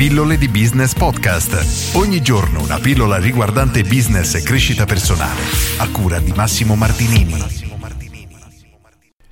Pillole 0.00 0.38
di 0.38 0.48
Business 0.48 0.94
Podcast. 0.94 1.94
Ogni 1.94 2.22
giorno 2.22 2.62
una 2.62 2.78
pillola 2.78 3.18
riguardante 3.18 3.82
business 3.82 4.34
e 4.34 4.42
crescita 4.42 4.86
personale. 4.86 5.42
A 5.76 5.90
cura 5.90 6.18
di 6.20 6.32
Massimo 6.32 6.74
Martinini. 6.74 7.34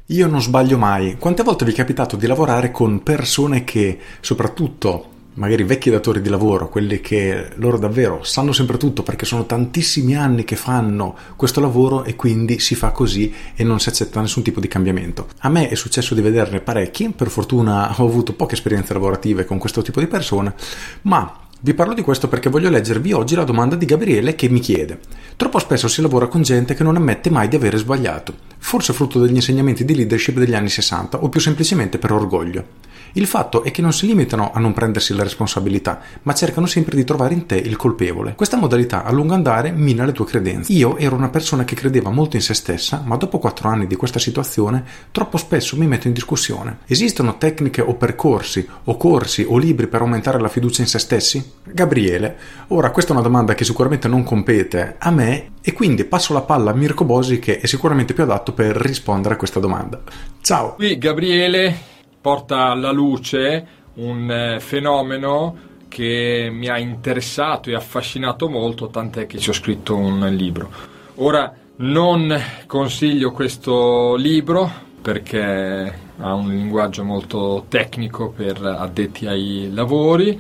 Io 0.09 0.27
non 0.27 0.43
sbaglio 0.43 0.77
mai. 0.77 1.17
Quante 1.17 1.43
volte 1.43 1.65
vi 1.65 1.71
è 1.71 1.75
capitato 1.75 2.17
di 2.17 2.27
lavorare 2.27 2.71
con 2.71 3.03
persone 3.03 3.65
che, 3.65 3.99
soprattutto 4.21 5.13
magari 5.39 5.63
vecchi 5.63 5.89
datori 5.89 6.21
di 6.21 6.29
lavoro, 6.29 6.69
quelli 6.69 7.01
che 7.01 7.51
loro 7.55 7.79
davvero 7.79 8.23
sanno 8.25 8.53
sempre 8.53 8.77
tutto 8.77 9.03
perché 9.03 9.25
sono 9.25 9.47
tantissimi 9.47 10.17
anni 10.17 10.45
che 10.45 10.57
fanno 10.57 11.17
questo 11.37 11.61
lavoro 11.61 12.05
e 12.05 12.17
quindi 12.17 12.59
si 12.59 12.75
fa 12.75 12.91
così 12.91 13.33
e 13.55 13.63
non 13.63 13.79
si 13.79 13.89
accetta 13.89 14.21
nessun 14.21 14.43
tipo 14.43 14.61
di 14.61 14.69
cambiamento. 14.69 15.29
A 15.39 15.49
me 15.49 15.69
è 15.69 15.75
successo 15.77 16.15
di 16.15 16.21
vederne 16.21 16.61
parecchi, 16.61 17.11
per 17.11 17.29
fortuna 17.29 17.95
ho 17.97 18.05
avuto 18.05 18.35
poche 18.35 18.55
esperienze 18.55 18.93
lavorative 18.93 19.45
con 19.45 19.59
questo 19.59 19.81
tipo 19.81 20.01
di 20.01 20.09
persone, 20.09 20.55
ma 21.03 21.47
vi 21.61 21.75
parlo 21.75 21.95
di 21.95 22.03
questo 22.03 22.29
perché 22.29 22.51
voglio 22.51 22.71
leggervi 22.71 23.13
oggi 23.13 23.35
la 23.35 23.43
domanda 23.43 23.75
di 23.75 23.85
Gabriele 23.85 24.35
che 24.35 24.49
mi 24.49 24.61
chiede: 24.61 24.99
Troppo 25.37 25.59
spesso 25.61 25.89
si 25.89 26.01
lavora 26.03 26.27
con 26.27 26.43
gente 26.43 26.75
che 26.75 26.83
non 26.83 26.97
ammette 26.97 27.31
mai 27.31 27.49
di 27.49 27.57
avere 27.57 27.79
sbagliato, 27.79 28.35
forse 28.59 28.93
frutto 28.93 29.21
degli 29.21 29.35
insegnamenti 29.35 29.85
di 29.85 29.95
leadership 29.95 30.37
degli 30.37 30.55
anni 30.55 30.69
60 30.69 31.23
o 31.23 31.29
più 31.29 31.41
semplicemente 31.41 31.99
per 31.99 32.13
orgoglio. 32.13 32.88
Il 33.13 33.27
fatto 33.27 33.63
è 33.63 33.71
che 33.71 33.83
non 33.83 33.93
si 33.93 34.07
limitano 34.07 34.51
a 34.53 34.59
non 34.59 34.73
prendersi 34.73 35.15
la 35.15 35.23
responsabilità, 35.23 36.01
ma 36.23 36.35
cercano 36.35 36.67
sempre 36.67 36.97
di 36.97 37.05
trovare 37.05 37.35
in 37.35 37.47
te 37.47 37.57
il 37.57 37.77
colpevole. 37.77 38.35
Questa 38.35 38.57
modalità 38.57 39.05
a 39.05 39.13
lungo 39.13 39.35
andare 39.35 39.73
mina 39.73 40.05
le 40.05 40.13
tue 40.13 40.27
credenze. 40.27 40.73
Io 40.73 40.97
ero 40.97 41.17
una 41.17 41.29
persona 41.29 41.65
che 41.65 41.75
credeva 41.75 42.11
molto 42.11 42.37
in 42.37 42.43
se 42.43 42.55
stessa, 42.55 43.03
ma 43.05 43.17
dopo 43.17 43.39
quattro 43.39 43.69
anni 43.69 43.87
di 43.87 43.97
questa 43.97 44.19
situazione 44.19 44.85
troppo 45.11 45.37
spesso 45.37 45.77
mi 45.77 45.87
metto 45.87 46.07
in 46.07 46.13
discussione. 46.13 46.79
Esistono 46.87 47.39
tecniche 47.39 47.81
o 47.81 47.95
percorsi 47.95 48.67
o 48.85 48.97
corsi 48.97 49.45
o 49.49 49.59
libri 49.59 49.87
per 49.87 50.01
aumentare 50.01 50.41
la 50.41 50.49
fiducia 50.49 50.83
in 50.83 50.89
se 50.89 50.99
stessi? 50.99 51.53
Gabriele, 51.65 52.37
ora 52.69 52.91
questa 52.91 53.13
è 53.13 53.15
una 53.15 53.25
domanda 53.25 53.55
che 53.55 53.65
sicuramente 53.65 54.09
non 54.09 54.25
compete 54.25 54.97
a 54.99 55.11
me 55.11 55.53
e 55.63 55.73
quindi 55.73 56.05
passo 56.05 56.33
la 56.33 56.43
palla 56.43 56.71
a 56.71 56.75
Mirko 56.75 57.05
Bosi 57.05 57.39
che 57.39 57.61
è 57.61 57.67
sicuramente 57.67 58.15
più 58.15 58.23
adatto 58.23 58.53
per 58.53 58.77
rispondere 58.77 59.35
a 59.35 59.37
questa 59.37 59.61
domanda. 59.61 60.01
Ciao! 60.41 60.75
Qui 60.75 60.99
Gabriele 60.99 61.97
porta 62.29 62.67
alla 62.67 62.93
luce 62.93 63.67
un 63.95 64.31
eh, 64.31 64.61
fenomeno 64.61 65.57
che 65.89 66.51
mi 66.53 66.69
ha 66.69 66.79
interessato 66.79 67.71
e 67.71 67.75
affascinato 67.75 68.51
molto, 68.51 68.89
tant'è 68.89 69.27
che 69.27 69.39
ci 69.39 69.49
ho 69.49 69.55
scritto 69.55 69.97
un 69.97 70.29
libro. 70.37 70.71
Ora 71.15 71.51
non 71.77 72.39
consiglio 72.67 73.33
questo 73.33 74.15
libro 74.17 74.71
perché 75.01 76.01
ha 76.19 76.35
un 76.35 76.51
linguaggio 76.51 77.03
molto 77.03 77.65
tecnico 77.71 78.29
per 78.29 78.63
addetti 78.63 79.27
ai 79.27 79.71
lavori, 79.73 80.39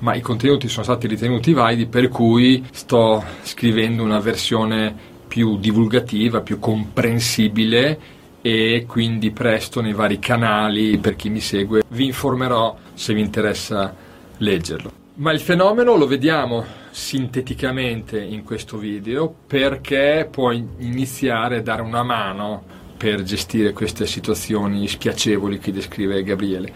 ma 0.00 0.14
i 0.14 0.20
contenuti 0.20 0.68
sono 0.68 0.84
stati 0.84 1.06
ritenuti 1.06 1.54
validi 1.54 1.86
per 1.86 2.08
cui 2.08 2.62
sto 2.70 3.24
scrivendo 3.44 4.02
una 4.02 4.20
versione 4.20 4.94
più 5.26 5.56
divulgativa, 5.56 6.42
più 6.42 6.58
comprensibile 6.58 8.18
e 8.42 8.84
quindi 8.86 9.30
presto 9.30 9.80
nei 9.80 9.92
vari 9.92 10.18
canali 10.18 10.98
per 10.98 11.16
chi 11.16 11.28
mi 11.28 11.40
segue 11.40 11.82
vi 11.88 12.06
informerò 12.06 12.76
se 12.94 13.12
vi 13.14 13.20
interessa 13.20 13.94
leggerlo. 14.38 14.92
Ma 15.14 15.32
il 15.32 15.40
fenomeno 15.40 15.96
lo 15.96 16.06
vediamo 16.06 16.64
sinteticamente 16.90 18.20
in 18.20 18.42
questo 18.42 18.78
video 18.78 19.34
perché 19.46 20.26
può 20.30 20.50
iniziare 20.50 21.58
a 21.58 21.62
dare 21.62 21.82
una 21.82 22.02
mano 22.02 22.62
per 22.96 23.22
gestire 23.22 23.72
queste 23.72 24.06
situazioni 24.06 24.86
spiacevoli 24.86 25.58
che 25.58 25.72
descrive 25.72 26.22
Gabriele. 26.22 26.72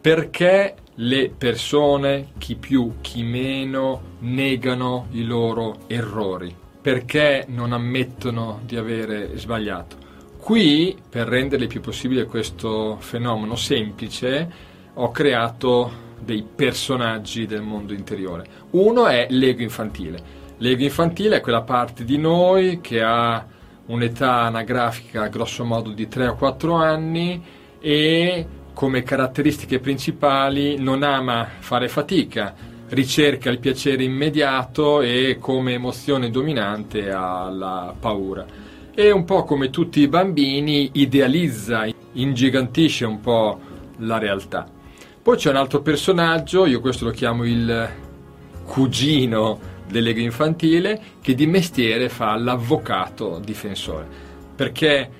Perché 0.00 0.74
le 0.94 1.32
persone, 1.36 2.28
chi 2.38 2.54
più, 2.54 2.94
chi 3.00 3.22
meno, 3.22 4.14
negano 4.20 5.08
i 5.12 5.24
loro 5.24 5.80
errori? 5.88 6.54
Perché 6.80 7.44
non 7.48 7.72
ammettono 7.72 8.60
di 8.64 8.76
avere 8.76 9.36
sbagliato? 9.36 10.05
Qui, 10.46 10.96
per 11.10 11.26
rendere 11.26 11.66
più 11.66 11.80
possibile 11.80 12.26
questo 12.26 12.98
fenomeno 13.00 13.56
semplice, 13.56 14.48
ho 14.94 15.10
creato 15.10 15.90
dei 16.20 16.44
personaggi 16.44 17.46
del 17.46 17.62
mondo 17.62 17.92
interiore. 17.92 18.44
Uno 18.70 19.08
è 19.08 19.26
l'ego 19.30 19.62
infantile. 19.62 20.22
L'ego 20.58 20.84
infantile 20.84 21.38
è 21.38 21.40
quella 21.40 21.62
parte 21.62 22.04
di 22.04 22.16
noi 22.16 22.80
che 22.80 23.02
ha 23.02 23.44
un'età 23.86 24.42
anagrafica 24.42 25.26
grosso 25.26 25.64
modo 25.64 25.90
di 25.90 26.06
3 26.06 26.28
o 26.28 26.36
4 26.36 26.74
anni 26.74 27.42
e 27.80 28.46
come 28.72 29.02
caratteristiche 29.02 29.80
principali 29.80 30.78
non 30.78 31.02
ama 31.02 31.44
fare 31.58 31.88
fatica, 31.88 32.54
ricerca 32.90 33.50
il 33.50 33.58
piacere 33.58 34.04
immediato 34.04 35.00
e 35.00 35.38
come 35.40 35.72
emozione 35.72 36.30
dominante 36.30 37.10
ha 37.10 37.50
la 37.50 37.92
paura 37.98 38.65
e 38.98 39.10
un 39.10 39.26
po' 39.26 39.44
come 39.44 39.68
tutti 39.68 40.00
i 40.00 40.08
bambini 40.08 40.88
idealizza, 40.94 41.86
ingigantisce 42.12 43.04
un 43.04 43.20
po' 43.20 43.60
la 43.98 44.16
realtà. 44.16 44.66
Poi 45.22 45.36
c'è 45.36 45.50
un 45.50 45.56
altro 45.56 45.82
personaggio, 45.82 46.64
io 46.64 46.80
questo 46.80 47.04
lo 47.04 47.10
chiamo 47.10 47.44
il 47.44 47.90
cugino 48.64 49.60
dell'ego 49.86 50.20
infantile, 50.20 50.98
che 51.20 51.34
di 51.34 51.46
mestiere 51.46 52.08
fa 52.08 52.36
l'avvocato 52.36 53.38
difensore. 53.44 54.06
Perché 54.56 55.10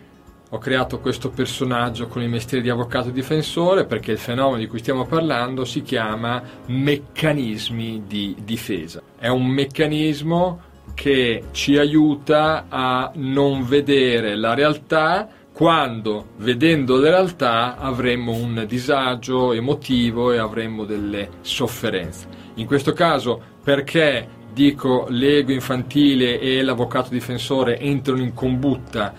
ho 0.48 0.56
creato 0.56 0.98
questo 0.98 1.28
personaggio 1.28 2.06
con 2.06 2.22
il 2.22 2.30
mestiere 2.30 2.62
di 2.62 2.70
avvocato 2.70 3.10
difensore? 3.10 3.84
Perché 3.84 4.12
il 4.12 4.18
fenomeno 4.18 4.56
di 4.56 4.68
cui 4.68 4.78
stiamo 4.78 5.04
parlando 5.04 5.66
si 5.66 5.82
chiama 5.82 6.42
meccanismi 6.64 8.04
di 8.06 8.34
difesa. 8.42 9.02
È 9.18 9.28
un 9.28 9.44
meccanismo 9.44 10.60
che 10.96 11.44
ci 11.52 11.76
aiuta 11.76 12.64
a 12.70 13.12
non 13.16 13.66
vedere 13.66 14.34
la 14.34 14.54
realtà 14.54 15.28
quando 15.52 16.30
vedendo 16.38 16.98
la 16.98 17.10
realtà 17.10 17.76
avremmo 17.76 18.32
un 18.32 18.64
disagio 18.66 19.52
emotivo 19.52 20.32
e 20.32 20.38
avremmo 20.38 20.84
delle 20.84 21.28
sofferenze. 21.42 22.26
In 22.54 22.66
questo 22.66 22.92
caso 22.92 23.40
perché 23.62 24.26
dico 24.52 25.06
l'ego 25.10 25.52
infantile 25.52 26.40
e 26.40 26.62
l'avvocato 26.62 27.10
difensore 27.10 27.78
entrano 27.78 28.22
in 28.22 28.32
combutta 28.32 29.14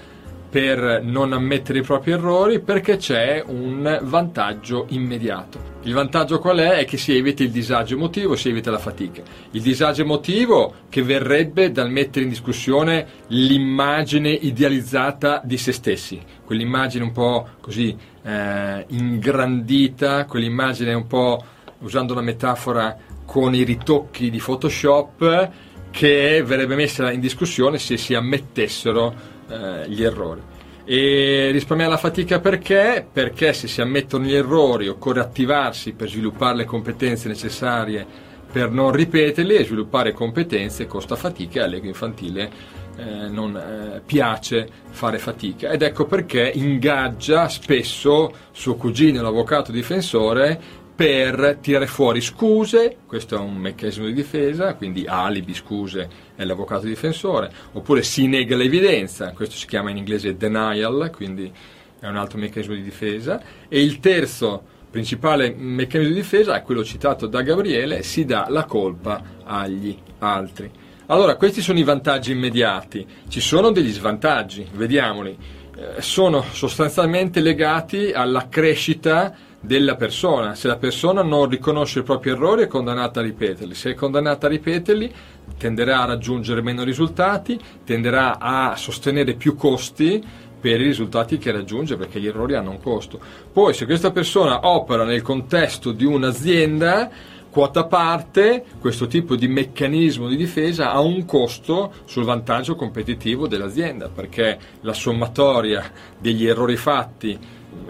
per 0.50 1.02
non 1.03 1.34
ammettere 1.34 1.80
i 1.80 1.81
propri 1.81 2.12
errori 2.12 2.59
perché 2.62 2.97
c'è 2.97 3.44
un 3.46 4.00
vantaggio 4.03 4.85
immediato. 4.90 5.75
Il 5.84 5.94
vantaggio 5.94 6.40
qual 6.40 6.58
è? 6.58 6.80
È 6.80 6.85
che 6.85 6.97
si 6.97 7.16
evita 7.16 7.44
il 7.44 7.52
disagio 7.52 7.96
emotivo, 7.96 8.35
si 8.35 8.50
evita 8.50 8.72
la 8.72 8.78
fatica. 8.78 9.22
Il 9.52 9.62
disagio 9.62 10.02
emotivo 10.02 10.74
che 10.90 11.02
verrebbe 11.03 11.72
dal 11.72 11.90
mettere 11.90 12.24
in 12.24 12.30
discussione 12.30 13.06
l'immagine 13.28 14.30
idealizzata 14.30 15.41
di 15.44 15.58
se 15.58 15.72
stessi, 15.72 16.22
quell'immagine 16.46 17.03
un 17.03 17.12
po' 17.12 17.47
così 17.62 17.96
eh, 18.24 18.85
ingrandita, 18.88 20.25
quell'immagine 20.25 20.94
un 20.94 21.08
po', 21.08 21.44
usando 21.79 22.14
una 22.14 22.22
metafora, 22.22 22.97
con 23.25 23.53
i 23.53 23.64
ritocchi 23.64 24.29
di 24.29 24.40
Photoshop 24.40 25.52
che 25.91 26.44
verrebbe 26.46 26.75
messa 26.75 27.12
in 27.12 27.19
discussione 27.19 27.78
se 27.78 27.97
si 27.97 28.14
ammettessero 28.14 29.35
eh, 29.50 29.90
gli 29.90 30.03
errori. 30.03 30.41
E 30.85 31.50
risparmiare 31.52 31.91
la 31.91 31.97
fatica 31.97 32.40
perché? 32.40 33.06
Perché 33.12 33.52
se 33.52 33.68
si 33.68 33.81
ammettono 33.81 34.24
gli 34.24 34.34
errori 34.34 34.88
occorre 34.88 35.19
attivarsi 35.19 35.91
per 35.91 36.08
sviluppare 36.08 36.56
le 36.56 36.66
competenze 36.66 37.28
necessarie 37.28 38.06
per 38.50 38.72
non 38.72 38.94
ripeterli 38.94 39.56
e 39.56 39.66
sviluppare 39.66 40.13
competenze 40.13 40.88
costa 40.88 41.18
fatica 41.18 41.59
e 41.59 41.63
all'ego 41.63 41.88
infantile 41.88 42.50
eh, 42.96 43.28
non 43.28 43.56
eh, 43.56 44.02
piace 44.06 44.68
fare 44.90 45.19
fatica 45.19 45.72
ed 45.72 45.81
ecco 45.81 46.06
perché 46.06 46.50
ingaggia 46.56 47.50
spesso 47.50 48.34
suo 48.52 48.75
cugino 48.75 49.22
l'avvocato 49.22 49.74
difensore 49.74 50.85
per 50.97 51.59
tirare 51.62 51.85
fuori 51.85 52.22
scuse, 52.22 52.97
questo 53.05 53.35
è 53.35 53.38
un 53.38 53.55
meccanismo 53.55 54.08
di 54.08 54.14
difesa, 54.14 54.73
quindi 54.73 55.05
alibi, 55.08 55.53
scuse 55.53 56.09
è 56.35 56.44
l'avvocato 56.44 56.88
difensore, 56.88 57.52
oppure 57.73 58.02
si 58.02 58.26
nega 58.26 58.55
l'evidenza, 58.55 59.32
questo 59.34 59.55
si 59.58 59.67
chiama 59.67 59.91
in 59.91 59.97
inglese 59.97 60.35
denial, 60.35 61.11
quindi 61.16 61.53
è 61.99 62.08
un 62.08 62.16
altro 62.16 62.40
meccanismo 62.40 62.73
di 62.73 62.82
difesa, 62.82 63.40
e 63.70 63.79
il 63.79 63.99
terzo 63.99 64.64
principale 64.90 65.53
meccanismo 65.55 66.16
di 66.16 66.20
difesa 66.20 66.55
è 66.55 66.64
quello 66.64 66.84
citato 66.84 67.28
da 67.28 67.44
Gabriele, 67.44 68.02
si 68.02 68.26
dà 68.26 68.47
la 68.49 68.66
colpa 68.66 69.22
agli 69.44 69.96
altri. 70.17 70.72
Allora, 71.05 71.35
questi 71.35 71.61
sono 71.61 71.78
i 71.78 71.84
vantaggi 71.84 72.32
immediati, 72.32 73.05
ci 73.28 73.40
sono 73.40 73.70
degli 73.70 73.91
svantaggi, 73.91 74.67
vediamoli, 74.73 75.38
eh, 75.78 76.02
sono 76.02 76.44
sostanzialmente 76.52 77.40
legati 77.40 78.11
alla 78.11 78.47
crescita 78.49 79.46
della 79.59 79.96
persona. 79.96 80.56
Se 80.56 80.68
la 80.68 80.78
persona 80.78 81.22
non 81.24 81.50
riconosce 81.50 82.00
i 82.00 82.04
propri 82.04 82.32
errori 82.32 82.64
è 82.64 82.68
condannata 82.68 83.20
a 83.20 83.24
ripeterli. 83.24 83.74
Se 83.74 83.92
è 83.92 83.94
condannata 83.94 84.48
a 84.48 84.50
ripeterli 84.50 85.14
tenderà 85.58 86.02
a 86.02 86.06
raggiungere 86.06 86.62
meno 86.62 86.84
risultati, 86.84 87.59
tenderà 87.84 88.40
a 88.40 88.76
sostenere 88.76 89.34
più 89.34 89.56
costi 89.56 90.24
per 90.59 90.82
i 90.82 90.86
risultati 90.86 91.38
che 91.38 91.52
raggiunge 91.52 91.98
perché 91.98 92.20
gli 92.20 92.28
errori 92.28 92.56
hanno 92.56 92.72
un 92.72 92.82
costo. 92.82 93.20
Poi 93.52 93.74
se 93.74 93.86
questa 93.86 94.12
persona 94.12 94.68
opera 94.68 95.04
nel 95.04 95.22
contesto 95.22 95.92
di 95.92 96.06
un'azienda 96.06 97.09
quota 97.50 97.86
parte, 97.86 98.64
questo 98.80 99.08
tipo 99.08 99.36
di 99.36 99.48
meccanismo 99.48 100.28
di 100.28 100.36
difesa 100.36 100.92
ha 100.92 101.00
un 101.00 101.26
costo 101.26 101.92
sul 102.06 102.24
vantaggio 102.24 102.76
competitivo 102.76 103.48
dell'azienda, 103.48 104.09
perché 104.09 104.59
la 104.82 104.94
sommatoria 104.94 105.92
degli 106.20 106.46
errori 106.46 106.76
fatti 106.76 107.40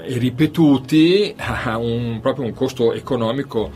e 0.02 0.18
ripetuti 0.18 1.34
ha 1.38 1.78
un, 1.78 2.20
proprio 2.22 2.46
un 2.46 2.54
costo 2.54 2.94
economico 2.94 3.70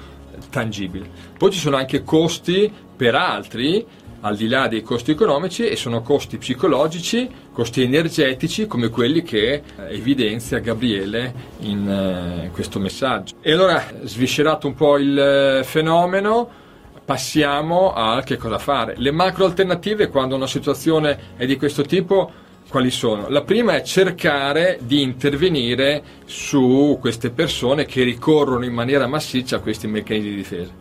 tangibile. 0.49 1.09
Poi 1.37 1.51
ci 1.51 1.59
sono 1.59 1.77
anche 1.77 2.03
costi 2.03 2.71
per 2.95 3.15
altri 3.15 3.85
al 4.21 4.35
di 4.35 4.47
là 4.47 4.67
dei 4.67 4.81
costi 4.81 5.11
economici 5.11 5.67
e 5.67 5.75
sono 5.75 6.01
costi 6.01 6.37
psicologici, 6.37 7.29
costi 7.51 7.81
energetici 7.81 8.67
come 8.67 8.89
quelli 8.89 9.23
che 9.23 9.63
evidenzia 9.89 10.59
Gabriele 10.59 11.33
in 11.61 11.89
eh, 11.89 12.51
questo 12.51 12.79
messaggio. 12.79 13.35
E 13.41 13.51
allora, 13.51 13.83
sviscerato 14.03 14.67
un 14.67 14.75
po' 14.75 14.97
il 14.97 15.17
eh, 15.17 15.63
fenomeno, 15.63 16.47
passiamo 17.03 17.93
a 17.93 18.21
che 18.21 18.37
cosa 18.37 18.59
fare. 18.59 18.93
Le 18.97 19.11
macro 19.11 19.45
alternative 19.45 20.09
quando 20.09 20.35
una 20.35 20.47
situazione 20.47 21.17
è 21.35 21.45
di 21.45 21.57
questo 21.57 21.81
tipo 21.81 22.31
quali 22.71 22.89
sono? 22.89 23.27
La 23.27 23.41
prima 23.41 23.75
è 23.75 23.81
cercare 23.81 24.79
di 24.81 25.01
intervenire 25.01 26.01
su 26.23 26.97
queste 27.01 27.29
persone 27.29 27.85
che 27.85 28.01
ricorrono 28.03 28.63
in 28.63 28.71
maniera 28.71 29.07
massiccia 29.07 29.57
a 29.57 29.59
questi 29.59 29.87
meccanismi 29.87 30.29
di 30.29 30.35
difesa. 30.37 30.71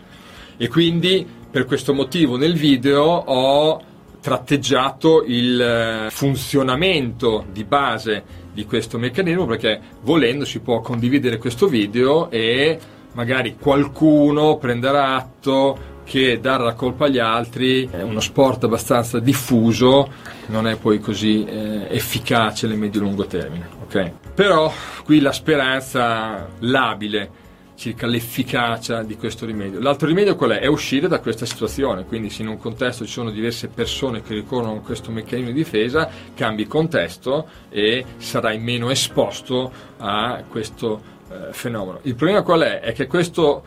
E 0.56 0.68
quindi 0.68 1.26
per 1.50 1.64
questo 1.64 1.92
motivo 1.92 2.36
nel 2.36 2.54
video 2.54 3.02
ho 3.02 3.82
tratteggiato 4.20 5.24
il 5.26 5.60
eh, 5.60 6.10
funzionamento 6.10 7.44
di 7.50 7.64
base 7.64 8.22
di 8.52 8.64
questo 8.66 8.96
meccanismo 8.96 9.46
perché 9.46 9.80
volendo 10.02 10.44
si 10.44 10.60
può 10.60 10.80
condividere 10.80 11.38
questo 11.38 11.66
video 11.66 12.30
e 12.30 12.78
magari 13.14 13.56
qualcuno 13.58 14.58
prenderà 14.58 15.16
atto 15.16 15.89
che 16.10 16.40
dare 16.40 16.64
la 16.64 16.74
colpa 16.74 17.04
agli 17.04 17.20
altri 17.20 17.88
è 17.88 18.02
uno 18.02 18.18
sport 18.18 18.64
abbastanza 18.64 19.20
diffuso, 19.20 20.10
non 20.46 20.66
è 20.66 20.74
poi 20.74 20.98
così 20.98 21.44
eh, 21.44 21.86
efficace 21.88 22.66
nel 22.66 22.78
medio-lungo 22.78 23.26
termine. 23.26 23.68
Okay? 23.84 24.12
Però 24.34 24.72
qui 25.04 25.20
la 25.20 25.30
speranza 25.30 26.48
labile 26.58 27.30
circa 27.76 28.08
l'efficacia 28.08 29.04
di 29.04 29.16
questo 29.16 29.46
rimedio. 29.46 29.78
L'altro 29.78 30.08
rimedio 30.08 30.34
qual 30.34 30.50
è? 30.50 30.58
È 30.58 30.66
uscire 30.66 31.06
da 31.06 31.20
questa 31.20 31.46
situazione, 31.46 32.04
quindi 32.04 32.28
se 32.28 32.42
in 32.42 32.48
un 32.48 32.58
contesto 32.58 33.06
ci 33.06 33.12
sono 33.12 33.30
diverse 33.30 33.68
persone 33.68 34.20
che 34.20 34.34
ricorrono 34.34 34.78
a 34.78 34.80
questo 34.80 35.12
meccanismo 35.12 35.52
di 35.52 35.62
difesa, 35.62 36.10
cambi 36.34 36.66
contesto 36.66 37.46
e 37.68 38.04
sarai 38.16 38.58
meno 38.58 38.90
esposto 38.90 39.70
a 39.98 40.42
questo 40.48 41.00
eh, 41.30 41.52
fenomeno. 41.52 42.00
Il 42.02 42.16
problema 42.16 42.42
qual 42.42 42.62
è? 42.62 42.80
È 42.80 42.92
che 42.94 43.06
questo 43.06 43.62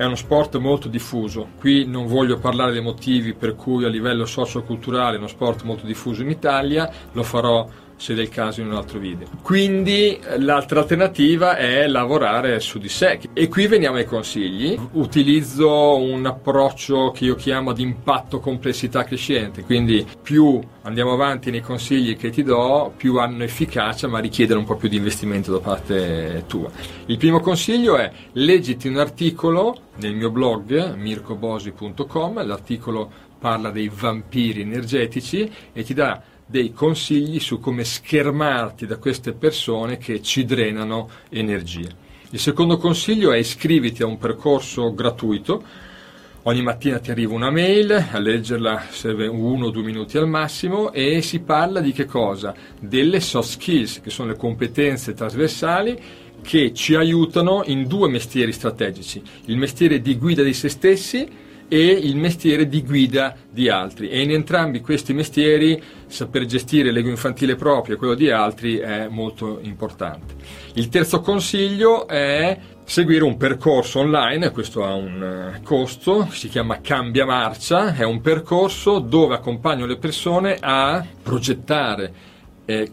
è 0.00 0.06
uno 0.06 0.14
sport 0.14 0.56
molto 0.56 0.88
diffuso. 0.88 1.48
Qui 1.58 1.84
non 1.84 2.06
voglio 2.06 2.38
parlare 2.38 2.72
dei 2.72 2.80
motivi 2.80 3.34
per 3.34 3.54
cui 3.54 3.84
a 3.84 3.88
livello 3.88 4.24
socio-culturale 4.24 5.16
è 5.16 5.18
uno 5.18 5.26
sport 5.26 5.62
molto 5.64 5.84
diffuso 5.84 6.22
in 6.22 6.30
Italia, 6.30 6.90
lo 7.12 7.22
farò 7.22 7.68
se 8.00 8.14
del 8.14 8.30
caso 8.30 8.62
in 8.62 8.68
un 8.68 8.76
altro 8.76 8.98
video. 8.98 9.28
Quindi 9.42 10.18
l'altra 10.38 10.80
alternativa 10.80 11.56
è 11.58 11.86
lavorare 11.86 12.58
su 12.58 12.78
di 12.78 12.88
sé 12.88 13.20
e 13.34 13.48
qui 13.48 13.66
veniamo 13.66 13.98
ai 13.98 14.06
consigli. 14.06 14.74
Utilizzo 14.92 15.96
un 15.96 16.24
approccio 16.24 17.10
che 17.10 17.26
io 17.26 17.34
chiamo 17.34 17.74
di 17.74 17.82
impatto 17.82 18.40
complessità 18.40 19.04
crescente, 19.04 19.64
quindi 19.64 20.06
più 20.22 20.58
andiamo 20.82 21.12
avanti 21.12 21.50
nei 21.50 21.60
consigli 21.60 22.16
che 22.16 22.30
ti 22.30 22.42
do, 22.42 22.90
più 22.96 23.18
hanno 23.18 23.44
efficacia 23.44 24.08
ma 24.08 24.18
richiedono 24.18 24.60
un 24.60 24.66
po' 24.66 24.76
più 24.76 24.88
di 24.88 24.96
investimento 24.96 25.52
da 25.52 25.58
parte 25.58 26.44
tua. 26.46 26.70
Il 27.04 27.18
primo 27.18 27.40
consiglio 27.40 27.98
è 27.98 28.10
leggiti 28.32 28.88
un 28.88 28.96
articolo 28.96 29.76
nel 29.96 30.14
mio 30.14 30.30
blog 30.30 30.94
mircobosi.com, 30.94 32.46
l'articolo 32.46 33.28
parla 33.38 33.70
dei 33.70 33.90
vampiri 33.92 34.62
energetici 34.62 35.50
e 35.72 35.82
ti 35.82 35.92
dà 35.92 36.22
dei 36.50 36.72
consigli 36.72 37.38
su 37.38 37.60
come 37.60 37.84
schermarti 37.84 38.84
da 38.84 38.96
queste 38.96 39.32
persone 39.32 39.98
che 39.98 40.20
ci 40.20 40.44
drenano 40.44 41.08
energia. 41.28 41.88
Il 42.30 42.40
secondo 42.40 42.76
consiglio 42.76 43.30
è 43.30 43.38
iscriviti 43.38 44.02
a 44.02 44.06
un 44.06 44.18
percorso 44.18 44.92
gratuito. 44.92 45.62
Ogni 46.44 46.62
mattina 46.62 46.98
ti 46.98 47.12
arriva 47.12 47.34
una 47.34 47.50
mail, 47.50 47.92
a 48.10 48.18
leggerla 48.18 48.86
serve 48.90 49.28
uno 49.28 49.66
o 49.66 49.70
due 49.70 49.84
minuti 49.84 50.18
al 50.18 50.26
massimo 50.26 50.90
e 50.92 51.22
si 51.22 51.38
parla 51.38 51.80
di 51.80 51.92
che 51.92 52.06
cosa? 52.06 52.52
Delle 52.80 53.20
soft 53.20 53.50
skills, 53.50 54.00
che 54.00 54.10
sono 54.10 54.30
le 54.30 54.36
competenze 54.36 55.14
trasversali 55.14 55.98
che 56.42 56.72
ci 56.72 56.96
aiutano 56.96 57.62
in 57.66 57.86
due 57.86 58.08
mestieri 58.08 58.50
strategici, 58.50 59.22
il 59.44 59.56
mestiere 59.56 60.00
di 60.00 60.16
guida 60.16 60.42
di 60.42 60.54
se 60.54 60.68
stessi 60.68 61.28
e 61.72 61.86
il 61.86 62.16
mestiere 62.16 62.68
di 62.68 62.82
guida 62.82 63.36
di 63.48 63.68
altri 63.68 64.08
e 64.08 64.20
in 64.20 64.32
entrambi 64.32 64.80
questi 64.80 65.12
mestieri 65.12 65.80
saper 66.08 66.44
gestire 66.44 66.90
l'ego 66.90 67.08
infantile 67.08 67.54
proprio 67.54 67.94
e 67.94 67.98
quello 67.98 68.14
di 68.14 68.28
altri 68.28 68.78
è 68.78 69.06
molto 69.08 69.60
importante. 69.62 70.34
Il 70.74 70.88
terzo 70.88 71.20
consiglio 71.20 72.08
è 72.08 72.58
seguire 72.84 73.22
un 73.22 73.36
percorso 73.36 74.00
online, 74.00 74.50
questo 74.50 74.84
ha 74.84 74.94
un 74.94 75.22
eh, 75.22 75.60
costo, 75.62 76.26
si 76.32 76.48
chiama 76.48 76.80
Cambia 76.80 77.24
Marcia, 77.24 77.94
è 77.94 78.02
un 78.02 78.20
percorso 78.20 78.98
dove 78.98 79.36
accompagno 79.36 79.86
le 79.86 79.96
persone 79.96 80.56
a 80.60 81.06
progettare 81.22 82.28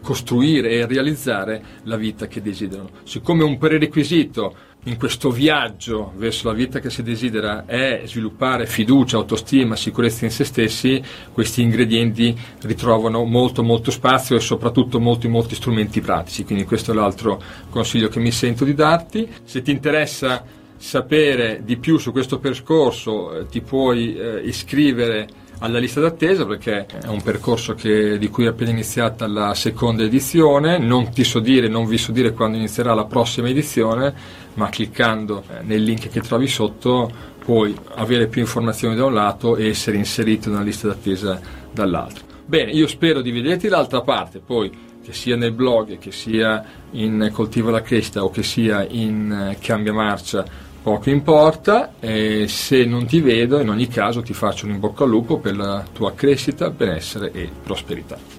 costruire 0.02 0.70
e 0.70 0.86
realizzare 0.86 1.62
la 1.84 1.94
vita 1.94 2.26
che 2.26 2.42
desiderano. 2.42 2.90
Siccome 3.04 3.44
un 3.44 3.58
prerequisito 3.58 4.56
in 4.88 4.96
questo 4.96 5.30
viaggio 5.30 6.12
verso 6.16 6.48
la 6.48 6.54
vita 6.54 6.80
che 6.80 6.88
si 6.88 7.02
desidera 7.02 7.66
è 7.66 8.02
sviluppare 8.06 8.66
fiducia, 8.66 9.18
autostima, 9.18 9.76
sicurezza 9.76 10.24
in 10.24 10.30
se 10.30 10.44
stessi, 10.44 11.02
questi 11.32 11.60
ingredienti 11.60 12.36
ritrovano 12.62 13.24
molto 13.24 13.62
molto 13.62 13.90
spazio 13.90 14.36
e 14.36 14.40
soprattutto 14.40 14.98
molti 14.98 15.28
molti 15.28 15.54
strumenti 15.54 16.00
pratici, 16.00 16.44
quindi 16.44 16.64
questo 16.64 16.92
è 16.92 16.94
l'altro 16.94 17.40
consiglio 17.68 18.08
che 18.08 18.18
mi 18.18 18.32
sento 18.32 18.64
di 18.64 18.74
darti. 18.74 19.28
Se 19.44 19.60
ti 19.60 19.70
interessa 19.70 20.42
sapere 20.76 21.60
di 21.64 21.76
più 21.76 21.98
su 21.98 22.10
questo 22.10 22.38
percorso 22.38 23.34
eh, 23.40 23.46
ti 23.46 23.60
puoi 23.60 24.16
eh, 24.16 24.40
iscrivere 24.44 25.28
alla 25.60 25.78
lista 25.78 26.00
d'attesa 26.00 26.46
perché 26.46 26.86
è 26.86 27.08
un 27.08 27.22
percorso 27.22 27.74
che, 27.74 28.18
di 28.18 28.28
cui 28.28 28.44
è 28.44 28.48
appena 28.48 28.70
iniziata 28.70 29.26
la 29.26 29.54
seconda 29.54 30.02
edizione, 30.02 30.78
non 30.78 31.10
ti 31.10 31.24
so 31.24 31.40
dire, 31.40 31.68
non 31.68 31.86
vi 31.86 31.98
so 31.98 32.12
dire 32.12 32.32
quando 32.32 32.56
inizierà 32.56 32.94
la 32.94 33.04
prossima 33.04 33.48
edizione, 33.48 34.14
ma 34.54 34.68
cliccando 34.68 35.42
eh, 35.48 35.62
nel 35.62 35.82
link 35.82 36.08
che 36.08 36.20
trovi 36.20 36.46
sotto 36.46 37.10
puoi 37.38 37.74
avere 37.94 38.26
più 38.26 38.42
informazioni 38.42 38.94
da 38.94 39.06
un 39.06 39.14
lato 39.14 39.56
e 39.56 39.68
essere 39.68 39.96
inserito 39.96 40.50
nella 40.50 40.62
lista 40.62 40.88
d'attesa 40.88 41.40
dall'altro. 41.72 42.24
Bene, 42.44 42.70
io 42.72 42.86
spero 42.86 43.20
di 43.20 43.30
vederti 43.30 43.68
dall'altra 43.68 44.02
parte, 44.02 44.40
poi 44.44 44.86
che 45.02 45.12
sia 45.12 45.36
nel 45.36 45.52
blog, 45.52 45.98
che 45.98 46.12
sia 46.12 46.62
in 46.92 47.30
Coltiva 47.32 47.70
la 47.70 47.80
Crescita 47.80 48.22
o 48.22 48.30
che 48.30 48.42
sia 48.42 48.86
in 48.88 49.32
eh, 49.32 49.56
Cambia 49.58 49.92
Marcia 49.92 50.44
poco 50.82 51.10
importa 51.10 51.94
e 52.00 52.46
se 52.48 52.84
non 52.84 53.06
ti 53.06 53.20
vedo 53.20 53.60
in 53.60 53.68
ogni 53.68 53.88
caso 53.88 54.22
ti 54.22 54.32
faccio 54.32 54.66
un 54.66 54.72
in 54.72 54.80
bocca 54.80 55.04
al 55.04 55.10
lupo 55.10 55.38
per 55.38 55.56
la 55.56 55.84
tua 55.92 56.14
crescita, 56.14 56.70
benessere 56.70 57.32
e 57.32 57.48
prosperità. 57.62 58.37